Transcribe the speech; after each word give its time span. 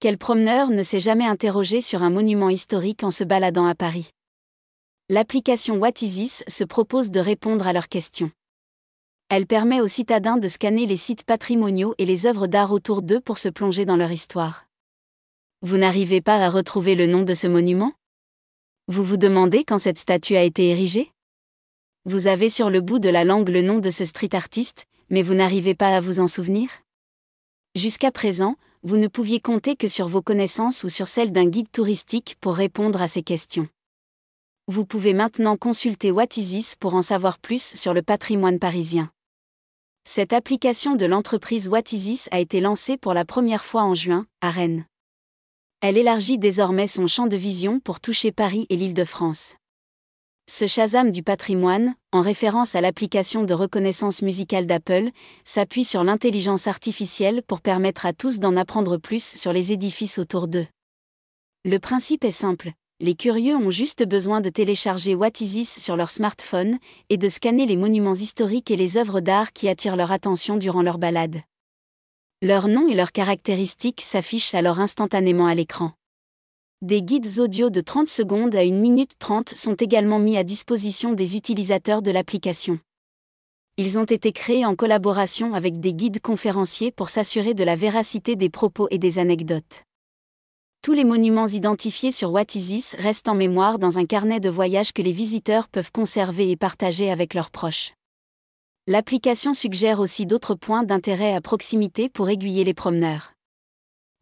Quel 0.00 0.16
promeneur 0.16 0.70
ne 0.70 0.84
s'est 0.84 1.00
jamais 1.00 1.26
interrogé 1.26 1.80
sur 1.80 2.04
un 2.04 2.10
monument 2.10 2.50
historique 2.50 3.02
en 3.02 3.10
se 3.10 3.24
baladant 3.24 3.66
à 3.66 3.74
Paris? 3.74 4.10
L'application 5.08 5.78
What 5.78 5.94
se 5.96 6.62
propose 6.62 7.10
de 7.10 7.18
répondre 7.18 7.66
à 7.66 7.72
leurs 7.72 7.88
questions. 7.88 8.30
Elle 9.28 9.48
permet 9.48 9.80
aux 9.80 9.88
citadins 9.88 10.36
de 10.36 10.46
scanner 10.46 10.86
les 10.86 10.94
sites 10.94 11.24
patrimoniaux 11.24 11.96
et 11.98 12.06
les 12.06 12.26
œuvres 12.26 12.46
d'art 12.46 12.70
autour 12.70 13.02
d'eux 13.02 13.20
pour 13.20 13.38
se 13.38 13.48
plonger 13.48 13.86
dans 13.86 13.96
leur 13.96 14.12
histoire. 14.12 14.66
Vous 15.62 15.78
n'arrivez 15.78 16.20
pas 16.20 16.36
à 16.36 16.48
retrouver 16.48 16.94
le 16.94 17.08
nom 17.08 17.24
de 17.24 17.34
ce 17.34 17.48
monument? 17.48 17.92
Vous 18.86 19.02
vous 19.02 19.16
demandez 19.16 19.64
quand 19.64 19.78
cette 19.78 19.98
statue 19.98 20.36
a 20.36 20.44
été 20.44 20.68
érigée? 20.68 21.10
Vous 22.04 22.28
avez 22.28 22.48
sur 22.48 22.70
le 22.70 22.82
bout 22.82 23.00
de 23.00 23.08
la 23.08 23.24
langue 23.24 23.48
le 23.48 23.62
nom 23.62 23.80
de 23.80 23.90
ce 23.90 24.04
street 24.04 24.36
artiste, 24.36 24.86
mais 25.10 25.22
vous 25.22 25.34
n'arrivez 25.34 25.74
pas 25.74 25.96
à 25.96 26.00
vous 26.00 26.20
en 26.20 26.28
souvenir? 26.28 26.70
Jusqu'à 27.74 28.12
présent, 28.12 28.54
vous 28.82 28.96
ne 28.96 29.08
pouviez 29.08 29.40
compter 29.40 29.76
que 29.76 29.88
sur 29.88 30.08
vos 30.08 30.22
connaissances 30.22 30.84
ou 30.84 30.88
sur 30.88 31.08
celles 31.08 31.32
d'un 31.32 31.46
guide 31.46 31.70
touristique 31.70 32.36
pour 32.40 32.54
répondre 32.54 33.02
à 33.02 33.08
ces 33.08 33.22
questions. 33.22 33.68
Vous 34.66 34.84
pouvez 34.84 35.14
maintenant 35.14 35.56
consulter 35.56 36.10
Whatisis 36.10 36.76
pour 36.76 36.94
en 36.94 37.02
savoir 37.02 37.38
plus 37.38 37.62
sur 37.62 37.94
le 37.94 38.02
patrimoine 38.02 38.58
parisien. 38.58 39.10
Cette 40.04 40.32
application 40.32 40.94
de 40.94 41.06
l'entreprise 41.06 41.68
Whatisis 41.68 42.28
a 42.30 42.40
été 42.40 42.60
lancée 42.60 42.96
pour 42.96 43.14
la 43.14 43.24
première 43.24 43.64
fois 43.64 43.82
en 43.82 43.94
juin, 43.94 44.26
à 44.40 44.50
Rennes. 44.50 44.86
Elle 45.80 45.96
élargit 45.96 46.38
désormais 46.38 46.86
son 46.86 47.06
champ 47.06 47.26
de 47.26 47.36
vision 47.36 47.80
pour 47.80 48.00
toucher 48.00 48.32
Paris 48.32 48.66
et 48.68 48.76
l'Île-de-France. 48.76 49.56
Ce 50.50 50.66
Shazam 50.66 51.10
du 51.10 51.22
patrimoine, 51.22 51.94
en 52.10 52.22
référence 52.22 52.74
à 52.74 52.80
l'application 52.80 53.44
de 53.44 53.52
reconnaissance 53.52 54.22
musicale 54.22 54.64
d'Apple, 54.64 55.10
s'appuie 55.44 55.84
sur 55.84 56.02
l'intelligence 56.04 56.66
artificielle 56.66 57.42
pour 57.46 57.60
permettre 57.60 58.06
à 58.06 58.14
tous 58.14 58.38
d'en 58.38 58.56
apprendre 58.56 58.96
plus 58.96 59.22
sur 59.22 59.52
les 59.52 59.72
édifices 59.74 60.18
autour 60.18 60.48
d'eux. 60.48 60.66
Le 61.66 61.76
principe 61.76 62.24
est 62.24 62.30
simple, 62.30 62.70
les 62.98 63.14
curieux 63.14 63.56
ont 63.56 63.68
juste 63.68 64.08
besoin 64.08 64.40
de 64.40 64.48
télécharger 64.48 65.14
Whatisis 65.14 65.82
sur 65.82 65.96
leur 65.96 66.08
smartphone 66.08 66.78
et 67.10 67.18
de 67.18 67.28
scanner 67.28 67.66
les 67.66 67.76
monuments 67.76 68.14
historiques 68.14 68.70
et 68.70 68.76
les 68.76 68.96
œuvres 68.96 69.20
d'art 69.20 69.52
qui 69.52 69.68
attirent 69.68 69.96
leur 69.96 70.12
attention 70.12 70.56
durant 70.56 70.80
leur 70.80 70.96
balade. 70.96 71.42
Leur 72.40 72.68
nom 72.68 72.88
et 72.88 72.94
leurs 72.94 73.12
caractéristiques 73.12 74.00
s'affichent 74.00 74.54
alors 74.54 74.80
instantanément 74.80 75.46
à 75.46 75.54
l'écran. 75.54 75.92
Des 76.80 77.02
guides 77.02 77.40
audio 77.40 77.70
de 77.70 77.80
30 77.80 78.08
secondes 78.08 78.54
à 78.54 78.60
1 78.60 78.70
minute 78.70 79.18
30 79.18 79.48
sont 79.48 79.74
également 79.74 80.20
mis 80.20 80.36
à 80.36 80.44
disposition 80.44 81.12
des 81.12 81.34
utilisateurs 81.34 82.02
de 82.02 82.12
l'application. 82.12 82.78
Ils 83.78 83.98
ont 83.98 84.04
été 84.04 84.30
créés 84.30 84.64
en 84.64 84.76
collaboration 84.76 85.54
avec 85.54 85.80
des 85.80 85.92
guides 85.92 86.20
conférenciers 86.20 86.92
pour 86.92 87.08
s'assurer 87.08 87.52
de 87.52 87.64
la 87.64 87.74
véracité 87.74 88.36
des 88.36 88.48
propos 88.48 88.86
et 88.92 88.98
des 88.98 89.18
anecdotes. 89.18 89.82
Tous 90.80 90.92
les 90.92 91.02
monuments 91.02 91.48
identifiés 91.48 92.12
sur 92.12 92.30
Whatisis 92.30 92.94
restent 92.96 93.28
en 93.28 93.34
mémoire 93.34 93.80
dans 93.80 93.98
un 93.98 94.06
carnet 94.06 94.38
de 94.38 94.48
voyage 94.48 94.92
que 94.92 95.02
les 95.02 95.10
visiteurs 95.10 95.66
peuvent 95.66 95.90
conserver 95.90 96.48
et 96.48 96.56
partager 96.56 97.10
avec 97.10 97.34
leurs 97.34 97.50
proches. 97.50 97.94
L'application 98.86 99.52
suggère 99.52 99.98
aussi 99.98 100.26
d'autres 100.26 100.54
points 100.54 100.84
d'intérêt 100.84 101.34
à 101.34 101.40
proximité 101.40 102.08
pour 102.08 102.28
aiguiller 102.28 102.62
les 102.62 102.72
promeneurs 102.72 103.32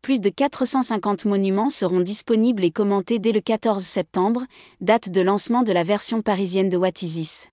plus 0.06 0.20
de 0.20 0.30
450 0.30 1.24
monuments 1.24 1.68
seront 1.68 1.98
disponibles 1.98 2.62
et 2.62 2.70
commentés 2.70 3.18
dès 3.18 3.32
le 3.32 3.40
14 3.40 3.82
septembre, 3.82 4.44
date 4.80 5.10
de 5.10 5.20
lancement 5.20 5.64
de 5.64 5.72
la 5.72 5.82
version 5.82 6.22
parisienne 6.22 6.68
de 6.68 6.76
Whatisis. 6.76 7.48